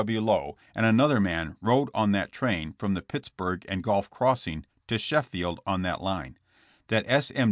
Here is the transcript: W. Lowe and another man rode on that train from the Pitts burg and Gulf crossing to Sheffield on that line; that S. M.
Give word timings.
W. 0.01 0.19
Lowe 0.19 0.57
and 0.73 0.83
another 0.83 1.19
man 1.19 1.57
rode 1.61 1.89
on 1.93 2.11
that 2.11 2.31
train 2.31 2.73
from 2.73 2.95
the 2.95 3.03
Pitts 3.03 3.29
burg 3.29 3.67
and 3.69 3.83
Gulf 3.83 4.09
crossing 4.09 4.65
to 4.87 4.97
Sheffield 4.97 5.59
on 5.67 5.83
that 5.83 6.01
line; 6.01 6.39
that 6.87 7.05
S. 7.07 7.29
M. 7.35 7.39